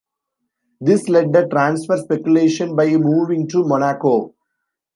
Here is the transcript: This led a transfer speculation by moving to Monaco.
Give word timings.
This 0.79 1.07
led 1.09 1.35
a 1.35 1.47
transfer 1.47 1.95
speculation 1.95 2.75
by 2.75 2.87
moving 2.95 3.47
to 3.49 3.63
Monaco. 3.63 4.33